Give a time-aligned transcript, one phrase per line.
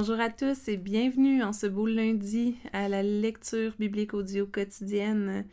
[0.00, 5.44] Bonjour à tous et bienvenue en ce beau lundi à la lecture biblique audio quotidienne.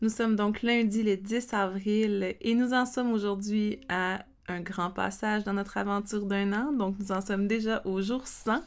[0.00, 4.88] Nous sommes donc lundi le 10 avril et nous en sommes aujourd'hui à un grand
[4.88, 6.72] passage dans notre aventure d'un an.
[6.72, 8.62] Donc nous en sommes déjà au jour 100.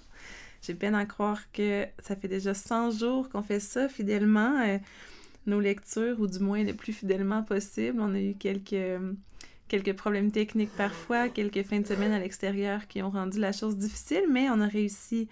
[0.62, 4.78] J'ai peine à croire que ça fait déjà 100 jours qu'on fait ça fidèlement, euh,
[5.48, 8.00] nos lectures, ou du moins le plus fidèlement possible.
[8.00, 9.02] On a eu quelques
[9.68, 13.78] quelques problèmes techniques parfois, quelques fins de semaine à l'extérieur qui ont rendu la chose
[13.78, 15.28] difficile, mais on a réussi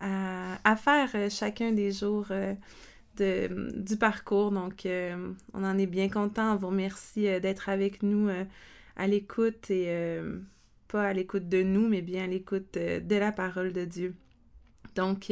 [0.00, 2.54] à, faire euh, chacun des jours euh,
[3.16, 4.50] de, du parcours.
[4.50, 6.54] Donc, euh, on en est bien content.
[6.54, 8.28] On vous remercie d'être avec nous
[8.96, 10.18] à l'écoute et
[10.88, 14.14] pas à l'écoute de nous, mais bien à l'écoute de la parole de Dieu.
[14.96, 15.26] Donc,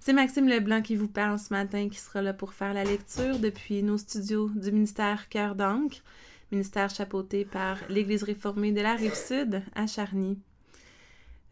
[0.00, 3.38] c'est Maxime Leblanc qui vous parle ce matin, qui sera là pour faire la lecture
[3.38, 6.02] depuis nos studios du ministère Cœur d'encre
[6.50, 10.38] ministère chapeauté par l'Église réformée de la Rive-Sud à Charny.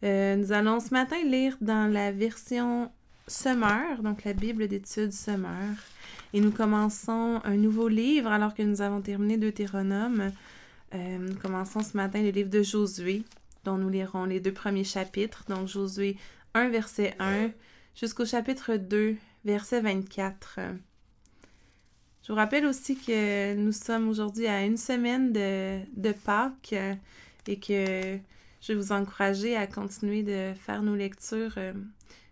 [0.03, 2.91] Euh, nous allons ce matin lire dans la version
[3.27, 5.75] Summer, donc la Bible d'études Summer.
[6.33, 10.31] Et nous commençons un nouveau livre alors que nous avons terminé Deutéronome.
[10.93, 13.23] Euh, nous commençons ce matin le livre de Josué,
[13.63, 15.43] dont nous lirons les deux premiers chapitres.
[15.47, 16.17] Donc Josué
[16.53, 17.51] 1, verset 1
[17.95, 20.59] jusqu'au chapitre 2, verset 24.
[22.27, 26.93] Je vous rappelle aussi que nous sommes aujourd'hui à une semaine de, Pâques euh,
[27.47, 28.19] et que
[28.59, 31.71] je vais vous encourager à continuer de faire nos lectures, euh,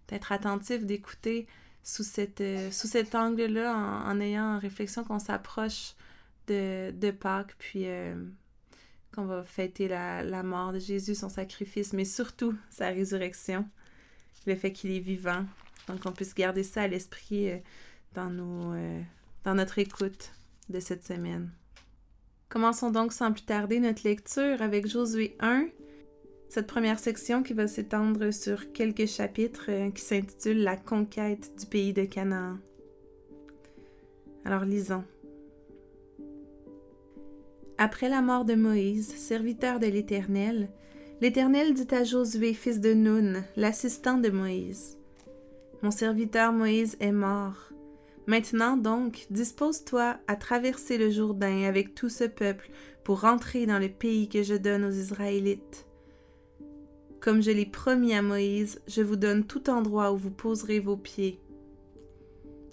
[0.09, 1.47] d'être attentif, d'écouter
[1.81, 2.03] sous,
[2.41, 5.93] euh, sous cet angle-là en, ayant en réflexion qu'on s'approche
[6.47, 7.85] de, Pâques, puis
[9.13, 13.65] qu'on va fêter la, la, mort de Jésus, son sacrifice, mais surtout sa résurrection,
[14.45, 15.45] le fait qu'il est vivant.
[15.87, 17.49] Donc on puisse garder ça à l'esprit
[18.13, 18.75] dans nos
[19.45, 20.31] dans notre écoute
[20.69, 21.51] de cette semaine.
[22.49, 25.67] Commençons donc sans plus tarder notre lecture avec Josué 1,
[26.49, 31.65] cette première section qui va s'étendre sur quelques chapitres euh, qui s'intitule La conquête du
[31.67, 32.57] pays de Canaan.
[34.45, 35.03] Alors lisons.
[37.77, 40.69] Après la mort de Moïse, serviteur de l'Éternel,
[41.21, 44.97] l'Éternel dit à Josué, fils de Nun, l'assistant de Moïse,
[45.81, 47.74] Mon serviteur Moïse est mort.
[48.27, 52.71] Maintenant donc, dispose-toi à traverser le Jourdain avec tout ce peuple
[53.03, 55.85] pour rentrer dans le pays que je donne aux Israélites.
[57.19, 60.97] Comme je l'ai promis à Moïse, je vous donne tout endroit où vous poserez vos
[60.97, 61.39] pieds.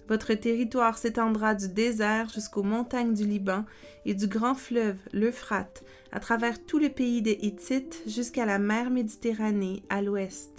[0.07, 3.65] Votre territoire s'étendra du désert jusqu'aux montagnes du Liban
[4.05, 8.89] et du grand fleuve, l'Euphrate, à travers tout le pays des Hittites jusqu'à la mer
[8.89, 10.52] Méditerranée à l'ouest.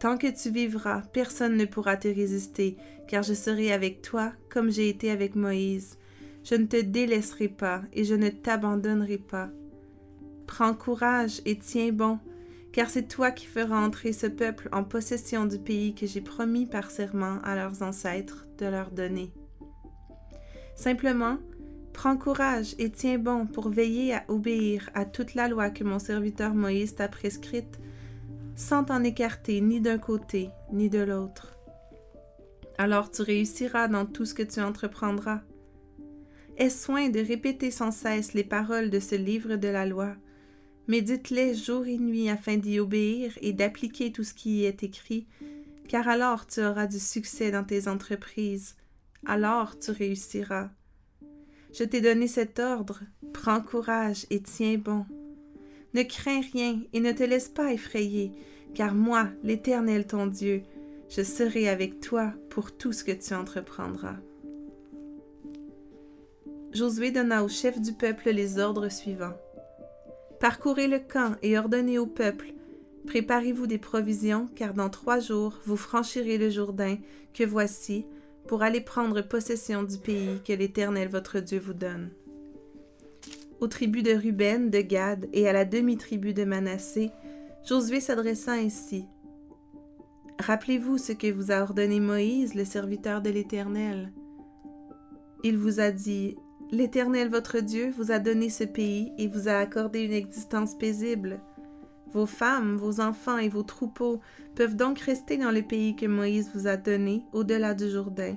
[0.00, 4.70] Tant que tu vivras, personne ne pourra te résister, car je serai avec toi comme
[4.70, 5.98] j'ai été avec Moïse.
[6.42, 9.50] Je ne te délaisserai pas et je ne t'abandonnerai pas.
[10.46, 12.18] Prends courage et tiens bon,
[12.72, 16.64] car c'est toi qui feras entrer ce peuple en possession du pays que j'ai promis
[16.64, 19.34] par serment à leurs ancêtres de leur donner.
[20.76, 21.36] Simplement,
[21.92, 25.98] prends courage et tiens bon pour veiller à obéir à toute la loi que mon
[25.98, 27.78] serviteur Moïse t'a prescrite
[28.60, 31.56] sans t'en écarter ni d'un côté ni de l'autre.
[32.76, 35.40] Alors tu réussiras dans tout ce que tu entreprendras.
[36.58, 40.14] Aie soin de répéter sans cesse les paroles de ce livre de la loi.
[40.88, 45.26] Médite-les jour et nuit afin d'y obéir et d'appliquer tout ce qui y est écrit,
[45.88, 48.76] car alors tu auras du succès dans tes entreprises.
[49.24, 50.68] Alors tu réussiras.
[51.72, 53.00] Je t'ai donné cet ordre.
[53.32, 55.06] Prends courage et tiens bon.
[55.94, 58.32] Ne crains rien et ne te laisse pas effrayer,
[58.74, 60.62] car moi, l'Éternel ton Dieu,
[61.08, 64.16] je serai avec toi pour tout ce que tu entreprendras.
[66.72, 69.36] Josué donna au chef du peuple les ordres suivants.
[70.38, 72.54] Parcourez le camp et ordonnez au peuple,
[73.06, 76.98] Préparez-vous des provisions, car dans trois jours vous franchirez le Jourdain,
[77.34, 78.04] que voici,
[78.46, 82.10] pour aller prendre possession du pays que l'Éternel votre Dieu vous donne
[83.60, 87.10] aux tribus de Ruben, de Gad et à la demi-tribu de Manassé,
[87.64, 89.04] Josué s'adressa ainsi.
[90.38, 94.12] Rappelez-vous ce que vous a ordonné Moïse, le serviteur de l'Éternel.
[95.44, 96.36] Il vous a dit,
[96.72, 101.40] L'Éternel votre Dieu vous a donné ce pays et vous a accordé une existence paisible.
[102.12, 104.20] Vos femmes, vos enfants et vos troupeaux
[104.54, 108.36] peuvent donc rester dans le pays que Moïse vous a donné, au-delà du Jourdain,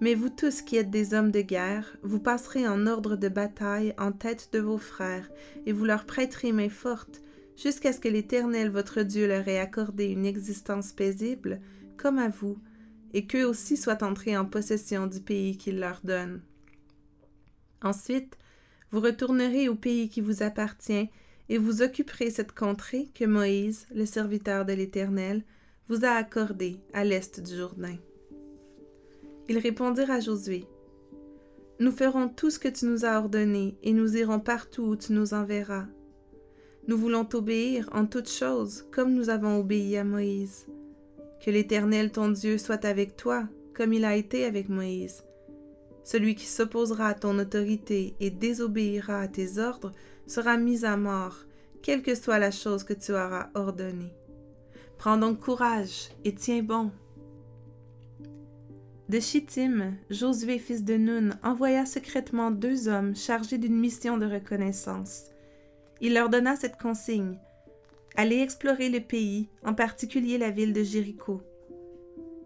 [0.00, 3.94] mais vous tous qui êtes des hommes de guerre, vous passerez en ordre de bataille
[3.98, 5.30] en tête de vos frères,
[5.66, 7.22] et vous leur prêterez main forte,
[7.56, 11.60] jusqu'à ce que l'Éternel votre Dieu leur ait accordé une existence paisible,
[11.96, 12.58] comme à vous,
[13.14, 16.42] et qu'eux aussi soient entrés en possession du pays qu'il leur donne.
[17.82, 18.36] Ensuite,
[18.90, 21.08] vous retournerez au pays qui vous appartient,
[21.48, 25.44] et vous occuperez cette contrée que Moïse, le serviteur de l'Éternel,
[25.88, 27.96] vous a accordé à l'est du Jourdain.
[29.48, 30.64] Ils répondirent à Josué,
[31.78, 35.12] Nous ferons tout ce que tu nous as ordonné, et nous irons partout où tu
[35.12, 35.86] nous enverras.
[36.88, 40.66] Nous voulons t'obéir en toutes choses, comme nous avons obéi à Moïse.
[41.44, 45.24] Que l'Éternel ton Dieu soit avec toi, comme il a été avec Moïse.
[46.04, 49.90] Celui qui s'opposera à ton autorité et désobéira à tes ordres
[50.28, 51.36] sera mis à mort,
[51.82, 54.14] quelle que soit la chose que tu auras ordonnée.
[54.96, 56.92] Prends donc courage et tiens bon.
[59.08, 65.30] De Chittim, Josué, fils de Nun, envoya secrètement deux hommes chargés d'une mission de reconnaissance.
[66.00, 67.38] Il leur donna cette consigne
[68.16, 71.42] Allez explorer le pays, en particulier la ville de Jéricho.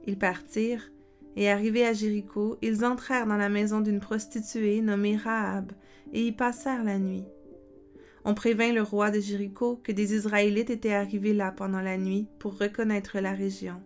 [0.07, 0.91] Ils partirent,
[1.37, 5.73] et arrivés à Jéricho, ils entrèrent dans la maison d'une prostituée nommée Rahab,
[6.13, 7.25] et y passèrent la nuit.
[8.25, 12.27] On prévint le roi de Jéricho que des Israélites étaient arrivés là pendant la nuit
[12.39, 13.81] pour reconnaître la région.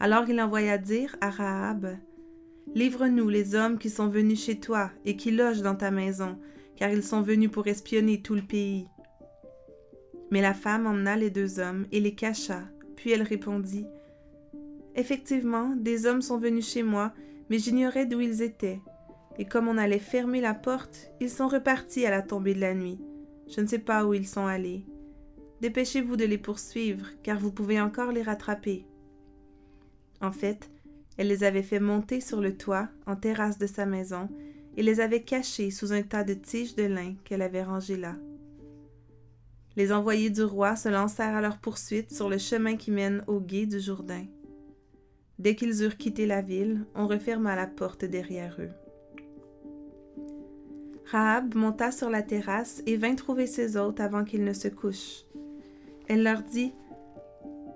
[0.00, 1.96] Alors il envoya dire à Rahab
[2.74, 6.38] Livre-nous les hommes qui sont venus chez toi et qui logent dans ta maison,
[6.80, 8.88] car ils sont venus pour espionner tout le pays.
[10.30, 12.62] Mais la femme emmena les deux hommes et les cacha,
[12.96, 13.84] puis elle répondit
[14.96, 17.12] Effectivement, des hommes sont venus chez moi,
[17.50, 18.80] mais j'ignorais d'où ils étaient.
[19.38, 22.74] Et comme on allait fermer la porte, ils sont repartis à la tombée de la
[22.74, 22.98] nuit.
[23.46, 24.86] Je ne sais pas où ils sont allés.
[25.60, 28.86] Dépêchez-vous de les poursuivre, car vous pouvez encore les rattraper.
[30.22, 30.70] En fait,
[31.18, 34.30] elle les avait fait monter sur le toit, en terrasse de sa maison,
[34.80, 38.16] et les avait cachés sous un tas de tiges de lin qu'elle avait rangé là.
[39.76, 43.40] Les envoyés du roi se lancèrent à leur poursuite sur le chemin qui mène au
[43.40, 44.24] gué du Jourdain.
[45.38, 48.70] Dès qu'ils eurent quitté la ville, on referma la porte derrière eux.
[51.04, 55.26] Rahab monta sur la terrasse et vint trouver ses hôtes avant qu'ils ne se couchent.
[56.08, 56.72] Elle leur dit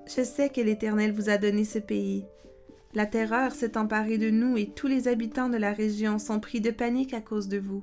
[0.06, 2.25] Je sais que l'Éternel vous a donné ce pays.
[2.94, 6.61] La terreur s'est emparée de nous et tous les habitants de la région sont pris
[6.61, 7.82] de panique à cause de vous.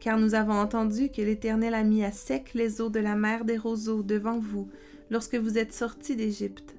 [0.00, 3.44] Car nous avons entendu que l'Éternel a mis à sec les eaux de la mer
[3.44, 4.70] des roseaux devant vous
[5.10, 6.76] lorsque vous êtes sortis d'Égypte.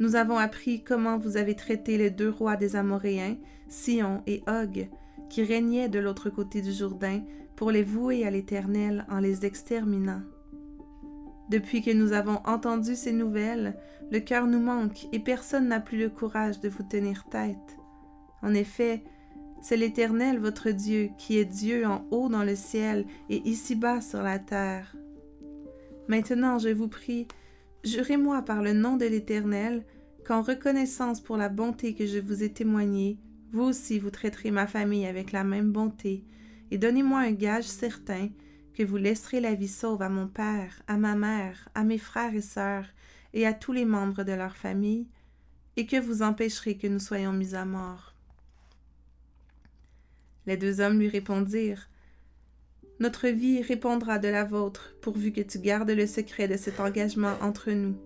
[0.00, 3.36] Nous avons appris comment vous avez traité les deux rois des Amoréens,
[3.68, 4.88] Sion et Og,
[5.28, 7.22] qui régnaient de l'autre côté du Jourdain,
[7.54, 10.22] pour les vouer à l'Éternel en les exterminant.
[11.50, 13.76] Depuis que nous avons entendu ces nouvelles,
[14.10, 17.78] le cœur nous manque et personne n'a plus le courage de vous tenir tête.
[18.42, 19.02] En effet,
[19.62, 24.22] c'est l'Éternel votre Dieu qui est Dieu en haut dans le ciel et ici-bas sur
[24.22, 24.94] la terre.
[26.08, 27.26] Maintenant, je vous prie,
[27.82, 29.84] jurez-moi par le nom de l'Éternel
[30.26, 33.18] qu'en reconnaissance pour la bonté que je vous ai témoignée,
[33.52, 36.24] vous aussi vous traiterez ma famille avec la même bonté,
[36.70, 38.28] et donnez-moi un gage certain
[38.74, 42.34] que vous laisserez la vie sauve à mon père, à ma mère, à mes frères
[42.34, 42.86] et sœurs,
[43.32, 45.06] et à tous les membres de leur famille,
[45.76, 48.14] et que vous empêcherez que nous soyons mis à mort.
[50.46, 51.88] Les deux hommes lui répondirent
[53.00, 57.34] Notre vie répondra de la vôtre, pourvu que tu gardes le secret de cet engagement
[57.40, 57.96] entre nous.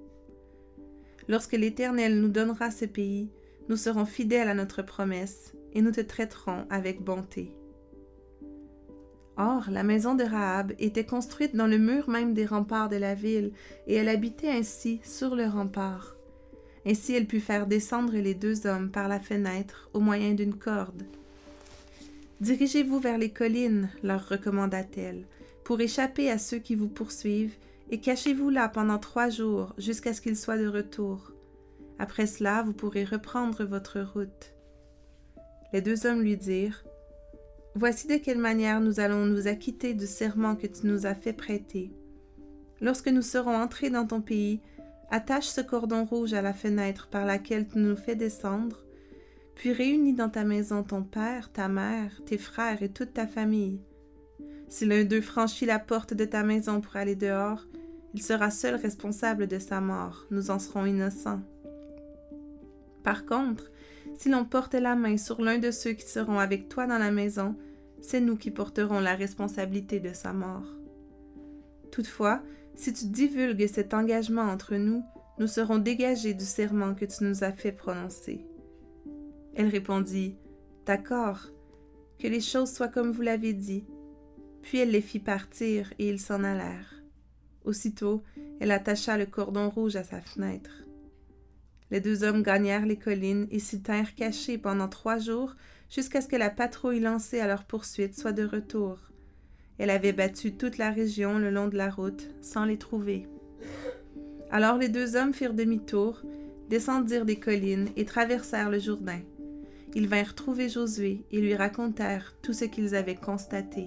[1.29, 3.31] Lorsque l'Éternel nous donnera ce pays,
[3.69, 7.53] nous serons fidèles à notre promesse et nous te traiterons avec bonté.
[9.41, 13.15] Or, la maison de Rahab était construite dans le mur même des remparts de la
[13.15, 13.53] ville,
[13.87, 16.17] et elle habitait ainsi sur le rempart.
[16.85, 21.05] Ainsi elle put faire descendre les deux hommes par la fenêtre au moyen d'une corde.
[22.41, 25.25] Dirigez-vous vers les collines, leur recommanda-t-elle,
[25.63, 27.55] pour échapper à ceux qui vous poursuivent,
[27.91, 31.31] et cachez-vous là pendant trois jours jusqu'à ce qu'ils soient de retour.
[32.01, 34.53] Après cela, vous pourrez reprendre votre route.
[35.73, 36.85] Les deux hommes lui dirent,
[37.75, 41.33] Voici de quelle manière nous allons nous acquitter du serment que tu nous as fait
[41.33, 41.93] prêter.
[42.81, 44.61] Lorsque nous serons entrés dans ton pays,
[45.11, 48.85] attache ce cordon rouge à la fenêtre par laquelle tu nous fais descendre,
[49.55, 53.81] puis réunis dans ta maison ton père, ta mère, tes frères et toute ta famille.
[54.69, 57.67] Si l'un d'eux franchit la porte de ta maison pour aller dehors,
[58.15, 61.41] il sera seul responsable de sa mort, nous en serons innocents.
[63.03, 63.71] Par contre,
[64.19, 67.13] si l'on porte la main sur l'un de ceux qui seront avec toi dans la
[67.13, 67.55] maison,
[68.03, 70.67] c'est nous qui porterons la responsabilité de sa mort.
[71.93, 72.43] Toutefois,
[72.75, 75.05] si tu divulgues cet engagement entre nous,
[75.39, 78.45] nous serons dégagés du serment que tu nous as fait prononcer.
[79.55, 80.37] Elle répondit,
[80.85, 81.47] D'accord,
[82.19, 83.85] que les choses soient comme vous l'avez dit.
[84.63, 87.05] Puis elle les fit partir et ils s'en allèrent.
[87.65, 88.25] Aussitôt,
[88.59, 90.88] elle attacha le cordon rouge à sa fenêtre.
[91.91, 95.55] Les deux hommes gagnèrent les collines et s'y tinrent cachés pendant trois jours
[95.91, 98.99] jusqu'à ce que la patrouille lancée à leur poursuite soit de retour.
[99.79, 103.27] Elle avait battu toute la région le long de la route sans les trouver.
[104.51, 106.23] Alors les deux hommes firent demi-tour,
[106.69, 109.21] descendirent des collines et traversèrent le Jourdain.
[109.95, 113.87] Ils vinrent trouver Josué et lui racontèrent tout ce qu'ils avaient constaté.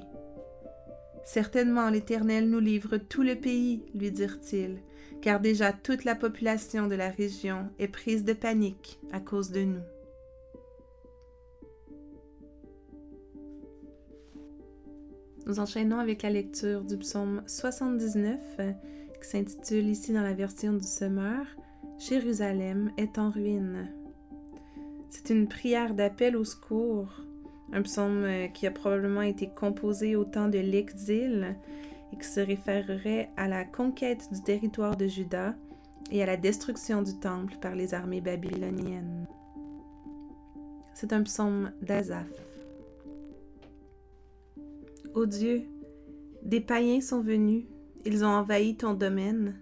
[1.24, 4.80] Certainement l'Éternel nous livre tout le pays, lui dirent-ils,
[5.22, 9.62] car déjà toute la population de la région est prise de panique à cause de
[9.62, 9.84] nous.
[15.46, 18.40] Nous enchaînons avec la lecture du psaume 79
[19.22, 21.46] qui s'intitule ici dans la version du Semeur
[22.02, 23.88] Jérusalem est en ruine.
[25.10, 27.22] C'est une prière d'appel au secours,
[27.74, 31.56] un psaume euh, qui a probablement été composé au temps de l'exil
[32.12, 35.56] et qui se référerait à la conquête du territoire de Juda
[36.12, 39.28] et à la destruction du temple par les armées babyloniennes.
[40.94, 42.28] C'est un psaume d'Azaph.
[45.14, 45.64] Ô Dieu,
[46.44, 47.66] des païens sont venus,
[48.06, 49.60] ils ont envahi ton domaine,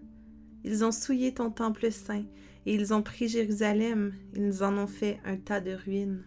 [0.63, 2.25] ils ont souillé ton temple saint,
[2.65, 6.23] et ils ont pris Jérusalem, ils en ont fait un tas de ruines.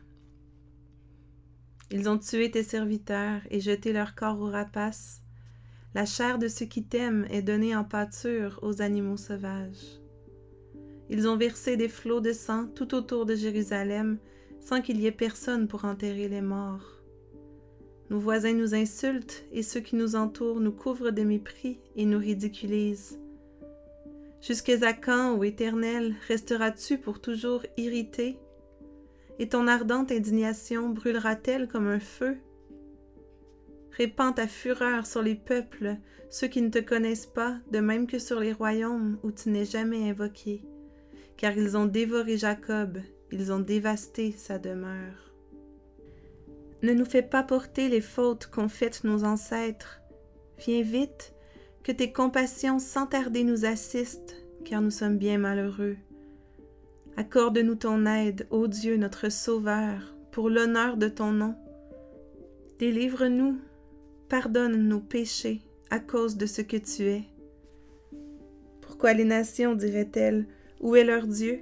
[1.91, 5.23] Ils ont tué tes serviteurs et jeté leur corps aux rapaces.
[5.94, 10.00] La chair de ceux qui t'aiment est donnée en pâture aux animaux sauvages.
[11.11, 14.18] Ils ont versé des flots de sang tout autour de Jérusalem
[14.58, 17.02] sans qu'il y ait personne pour enterrer les morts.
[18.08, 22.18] Nos voisins nous insultent et ceux qui nous entourent nous couvrent de mépris et nous
[22.18, 23.18] ridiculisent.
[24.40, 28.38] Jusqu'à quand, ô Éternel, resteras-tu pour toujours irrité?
[29.38, 32.38] Et ton ardente indignation brûlera-t-elle comme un feu?
[33.96, 35.96] Répands ta fureur sur les peuples,
[36.30, 39.66] ceux qui ne te connaissent pas, de même que sur les royaumes où tu n'es
[39.66, 40.62] jamais invoqué,
[41.37, 42.99] car ils ont dévoré Jacob,
[43.30, 45.32] ils ont dévasté sa demeure.
[46.82, 50.00] Ne nous fais pas porter les fautes qu'ont faites nos ancêtres.
[50.58, 51.34] Viens vite,
[51.82, 55.96] que tes compassions sans tarder nous assistent, car nous sommes bien malheureux.
[57.16, 61.54] Accorde-nous ton aide, ô Dieu notre Sauveur, pour l'honneur de ton nom.
[62.78, 63.58] Délivre-nous,
[64.32, 65.60] pardonne nos péchés
[65.90, 67.24] à cause de ce que tu es.
[68.80, 70.46] Pourquoi les nations diraient-elles,
[70.80, 71.60] où est leur Dieu?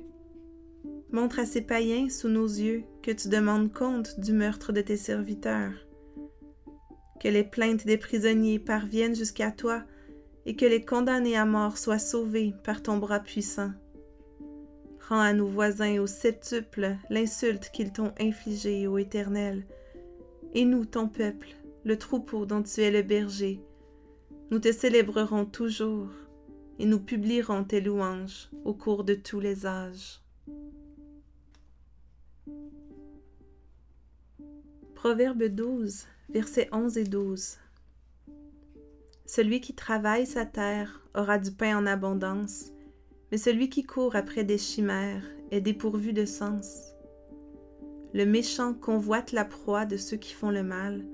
[1.11, 4.97] Montre à ces païens sous nos yeux que tu demandes compte du meurtre de tes
[4.97, 5.73] serviteurs.
[7.19, 9.83] Que les plaintes des prisonniers parviennent jusqu'à toi
[10.47, 13.73] et que les condamnés à mort soient sauvés par ton bras puissant.
[15.09, 19.65] Rends à nos voisins au septuple l'insulte qu'ils t'ont infligée, ô Éternel,
[20.55, 21.49] et nous, ton peuple,
[21.85, 23.61] le troupeau dont tu es le berger,
[24.51, 26.09] nous te célébrerons toujours
[26.79, 30.21] et nous publierons tes louanges au cours de tous les âges.
[34.95, 37.59] Proverbe 12, versets 11 et 12.
[39.25, 42.73] Celui qui travaille sa terre aura du pain en abondance,
[43.31, 46.93] mais celui qui court après des chimères est dépourvu de sens.
[48.13, 51.05] Le méchant convoite la proie de ceux qui font le mal,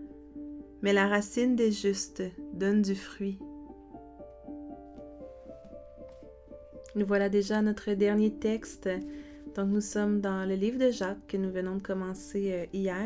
[0.86, 3.40] mais la racine des justes donne du fruit.
[6.94, 8.88] Nous voilà déjà notre dernier texte.
[9.56, 13.02] Donc nous sommes dans le livre de Jacques que nous venons de commencer euh, hier.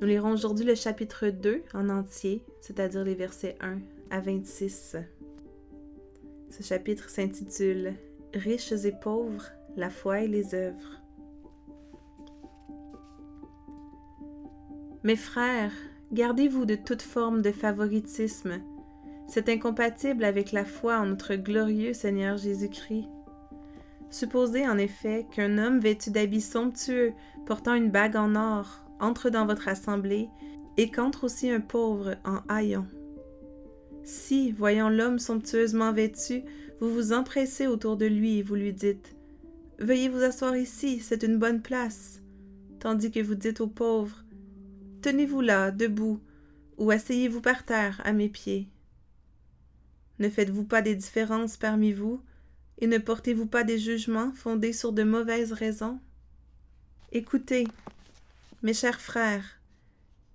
[0.00, 4.96] Nous lirons aujourd'hui le chapitre 2 en entier, c'est-à-dire les versets 1 à 26.
[6.48, 7.92] Ce chapitre s'intitule
[8.32, 11.02] Riches et pauvres, la foi et les œuvres.
[15.02, 15.74] Mes frères,
[16.12, 18.60] gardez-vous de toute forme de favoritisme.
[19.26, 23.08] C'est incompatible avec la foi en notre glorieux Seigneur Jésus-Christ.
[24.10, 27.12] Supposez en effet qu'un homme vêtu d'habits somptueux,
[27.44, 30.28] portant une bague en or, entre dans votre assemblée
[30.78, 32.86] et qu'entre aussi un pauvre en haillons.
[34.02, 36.42] Si, voyant l'homme somptueusement vêtu,
[36.80, 39.14] vous vous empressez autour de lui et vous lui dites
[39.78, 42.22] Veuillez vous asseoir ici, c'est une bonne place,
[42.80, 44.24] tandis que vous dites au pauvre
[45.02, 46.20] Tenez-vous là, debout,
[46.76, 48.68] ou asseyez-vous par terre, à mes pieds.
[50.18, 52.20] Ne faites-vous pas des différences parmi vous,
[52.78, 56.00] et ne portez-vous pas des jugements fondés sur de mauvaises raisons?
[57.12, 57.66] Écoutez,
[58.62, 59.60] mes chers frères,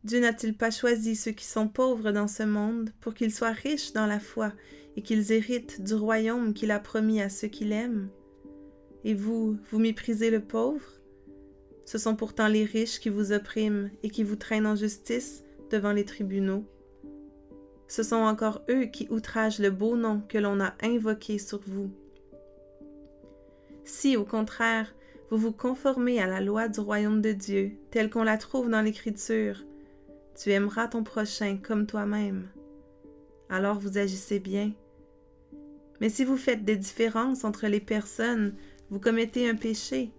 [0.04, 3.94] Dieu n'a-t-il pas choisi ceux qui sont pauvres dans ce monde pour qu'ils soient riches
[3.94, 4.54] dans la foi
[4.96, 8.10] et qu'ils héritent du royaume qu'il a promis à ceux qui l'aiment?
[9.04, 10.84] Et vous, vous méprisez le pauvre?
[11.86, 15.92] Ce sont pourtant les riches qui vous oppriment et qui vous traînent en justice devant
[15.92, 16.66] les tribunaux.
[17.88, 21.92] Ce sont encore eux qui outragent le beau nom que l'on a invoqué sur vous.
[23.84, 24.96] Si, au contraire,
[25.30, 28.82] vous vous conformez à la loi du royaume de Dieu, telle qu'on la trouve dans
[28.82, 29.64] l'Écriture.
[30.36, 32.48] Tu aimeras ton prochain comme toi-même.
[33.50, 34.72] Alors vous agissez bien.
[36.02, 38.56] Mais si vous faites des différences entre les personnes,
[38.90, 40.12] vous commettez un péché,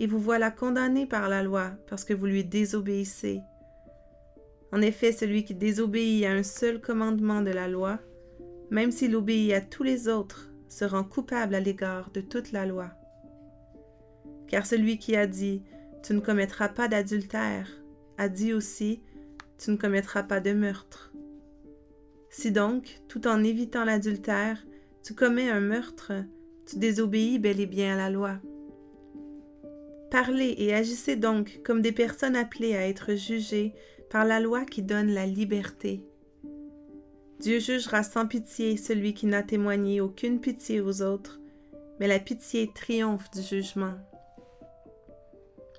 [0.00, 3.42] et vous voilà condamné par la loi parce que vous lui désobéissez.
[4.72, 7.98] En effet, celui qui désobéit à un seul commandement de la loi,
[8.70, 12.64] même s'il obéit à tous les autres, se rend coupable à l'égard de toute la
[12.64, 12.90] loi.
[14.48, 15.62] Car celui qui a dit
[16.02, 17.68] Tu ne commettras pas d'adultère
[18.16, 19.02] a dit aussi
[19.58, 21.12] Tu ne commettras pas de meurtre.
[22.30, 24.64] Si donc, tout en évitant l'adultère,
[25.02, 26.12] tu commets un meurtre,
[26.64, 28.40] tu désobéis bel et bien à la loi.
[30.10, 33.72] Parlez et agissez donc comme des personnes appelées à être jugées
[34.10, 36.04] par la loi qui donne la liberté.
[37.38, 41.40] Dieu jugera sans pitié celui qui n'a témoigné aucune pitié aux autres,
[41.98, 43.94] mais la pitié triomphe du jugement.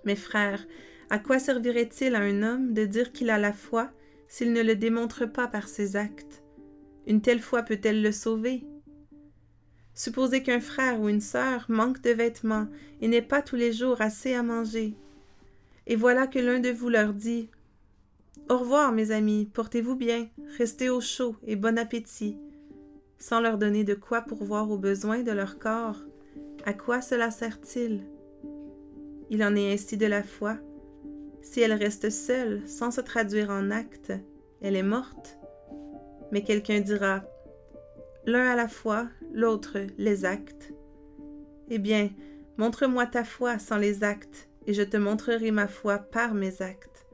[0.05, 0.65] Mes frères,
[1.09, 3.91] à quoi servirait-il à un homme de dire qu'il a la foi
[4.27, 6.41] s'il ne le démontre pas par ses actes?
[7.05, 8.63] Une telle foi peut-elle le sauver?
[9.93, 12.67] Supposez qu'un frère ou une sœur manque de vêtements
[13.01, 14.93] et n'ait pas tous les jours assez à manger.
[15.87, 17.49] Et voilà que l'un de vous leur dit
[18.49, 22.37] Au revoir, mes amis, portez-vous bien, restez au chaud et bon appétit,
[23.19, 25.97] sans leur donner de quoi pourvoir aux besoins de leur corps.
[26.65, 28.01] À quoi cela sert-il?
[29.29, 30.57] Il en est ainsi de la foi.
[31.41, 34.13] Si elle reste seule, sans se traduire en actes,
[34.61, 35.37] elle est morte.
[36.31, 37.23] Mais quelqu'un dira
[38.25, 40.73] l'un à la fois, l'autre les actes.
[41.69, 42.09] Eh bien,
[42.57, 47.07] montre-moi ta foi sans les actes, et je te montrerai ma foi par mes actes.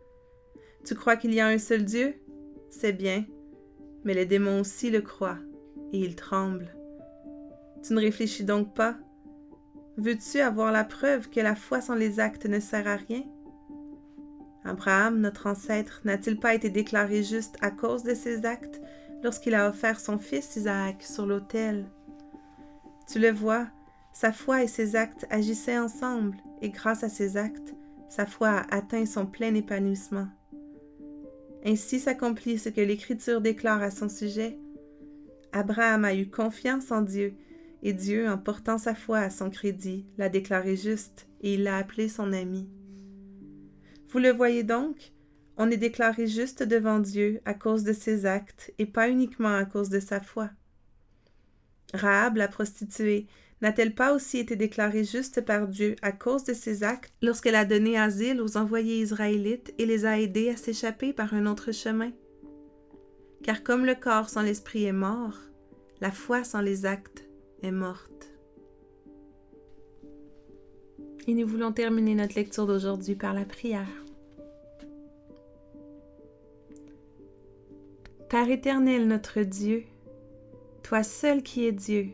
[0.86, 2.16] Tu crois qu'il y a un seul Dieu?
[2.70, 3.26] C'est bien,
[4.04, 5.40] mais les démons aussi le croient,
[5.94, 6.76] et ils tremblent.
[7.86, 8.98] Tu ne réfléchis donc pas?
[9.98, 13.24] Veux-tu avoir la preuve que la foi sans les actes ne sert à rien?
[14.64, 18.82] Abraham, notre ancêtre, n'a-t-il pas été déclaré juste à cause de ses actes
[19.24, 21.86] lorsqu'il a offert son fils Isaac sur l'autel.
[23.08, 23.68] Tu le vois,
[24.14, 27.76] sa foi et ses actes agissaient ensemble, et grâce à ses actes,
[28.10, 30.28] sa foi a atteint son plein épanouissement.
[31.66, 34.58] Ainsi s'accomplit ce que l'Écriture déclare à son sujet.
[35.52, 37.36] Abraham a eu confiance en Dieu,
[37.84, 41.78] et Dieu, en portant sa foi à son crédit, l'a déclaré juste, et il l'a
[41.78, 42.68] appelé son ami.
[44.10, 45.12] Vous le voyez donc,
[45.58, 49.66] on est déclaré juste devant Dieu à cause de ses actes et pas uniquement à
[49.66, 50.50] cause de sa foi.
[51.94, 53.26] Rahab, la prostituée,
[53.62, 57.12] n'a-t-elle pas aussi été déclarée juste par Dieu à cause de ses actes?
[57.24, 61.48] Lorsqu'elle a donné asile aux envoyés israélites et les a aidés à s'échapper par un
[61.48, 62.12] autre chemin?
[63.44, 65.38] Car comme le corps sans l'esprit est mort,
[66.02, 67.28] la foi sans les actes
[67.64, 68.32] est morte.
[71.28, 74.07] Et nous voulons terminer notre lecture d'aujourd'hui par la prière.
[78.30, 79.86] Père éternel notre Dieu,
[80.84, 82.10] toi seul qui es Dieu,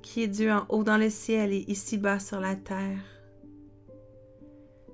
[0.00, 3.04] qui es Dieu en haut dans le ciel et ici-bas sur la terre.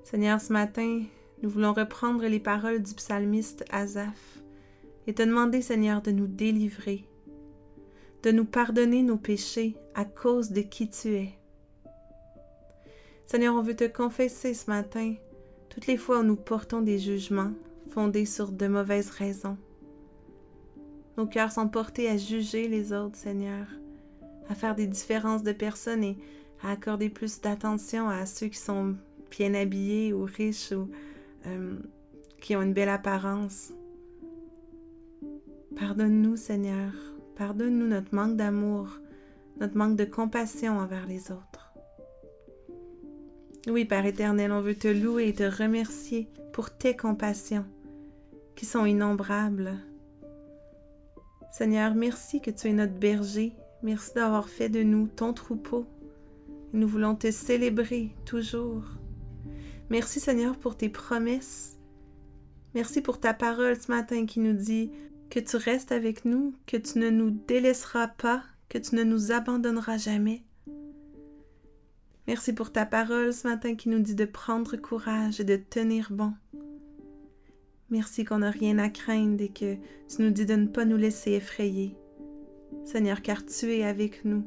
[0.03, 1.05] Seigneur, ce matin,
[1.43, 4.41] nous voulons reprendre les paroles du psalmiste Asaph
[5.07, 7.05] et te demander, Seigneur, de nous délivrer,
[8.25, 11.35] de nous pardonner nos péchés à cause de qui tu es.
[13.27, 15.15] Seigneur, on veut te confesser ce matin
[15.69, 17.53] toutes les fois où nous portons des jugements
[17.91, 19.57] fondés sur de mauvaises raisons.
[21.17, 23.67] Nos cœurs sont portés à juger les autres, Seigneur,
[24.49, 26.19] à faire des différences de personnes et
[26.63, 28.97] à accorder plus d'attention à ceux qui sont
[29.31, 30.91] bien habillés ou riches ou
[31.47, 31.79] euh,
[32.41, 33.73] qui ont une belle apparence.
[35.79, 36.93] Pardonne-nous, Seigneur.
[37.37, 38.89] Pardonne-nous notre manque d'amour,
[39.61, 41.75] notre manque de compassion envers les autres.
[43.69, 47.65] Oui, Père éternel, on veut te louer et te remercier pour tes compassions
[48.55, 49.75] qui sont innombrables,
[51.59, 53.55] Seigneur, merci que tu es notre berger.
[53.83, 55.87] Merci d'avoir fait de nous ton troupeau.
[56.75, 58.85] Nous voulons te célébrer toujours.
[59.89, 61.79] Merci Seigneur pour tes promesses.
[62.75, 64.91] Merci pour ta parole ce matin qui nous dit
[65.31, 69.33] que tu restes avec nous, que tu ne nous délaisseras pas, que tu ne nous
[69.33, 70.43] abandonneras jamais.
[72.27, 76.09] Merci pour ta parole ce matin qui nous dit de prendre courage et de tenir
[76.13, 76.35] bon.
[77.91, 79.77] Merci qu'on n'a rien à craindre et que
[80.09, 81.97] tu nous dis de ne pas nous laisser effrayer.
[82.85, 84.45] Seigneur, car tu es avec nous,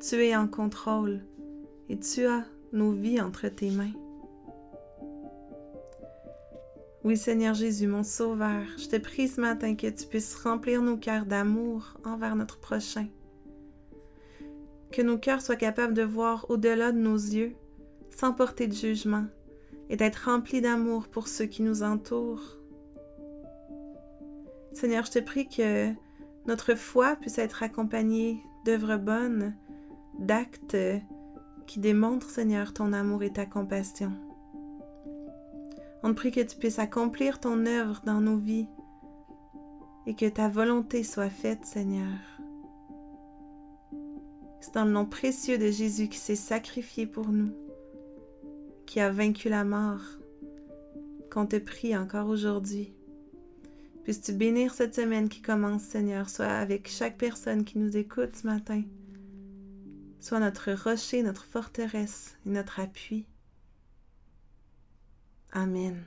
[0.00, 1.20] tu es en contrôle
[1.90, 3.92] et tu as nos vies entre tes mains.
[7.04, 10.96] Oui, Seigneur Jésus, mon Sauveur, je te prie ce matin que tu puisses remplir nos
[10.96, 13.06] cœurs d'amour envers notre prochain.
[14.92, 17.54] Que nos cœurs soient capables de voir au-delà de nos yeux,
[18.10, 19.26] sans porter de jugement,
[19.90, 22.57] et d'être remplis d'amour pour ceux qui nous entourent.
[24.78, 25.92] Seigneur, je te prie que
[26.46, 29.56] notre foi puisse être accompagnée d'œuvres bonnes,
[30.20, 30.76] d'actes
[31.66, 34.12] qui démontrent, Seigneur, ton amour et ta compassion.
[36.04, 38.68] On te prie que tu puisses accomplir ton œuvre dans nos vies
[40.06, 42.16] et que ta volonté soit faite, Seigneur.
[44.60, 47.50] C'est dans le nom précieux de Jésus qui s'est sacrifié pour nous,
[48.86, 50.20] qui a vaincu la mort,
[51.32, 52.94] qu'on te prie encore aujourd'hui.
[54.08, 58.46] Puisses-tu bénir cette semaine qui commence, Seigneur, soit avec chaque personne qui nous écoute ce
[58.46, 58.82] matin.
[60.18, 63.26] Sois notre rocher, notre forteresse et notre appui.
[65.52, 66.06] Amen.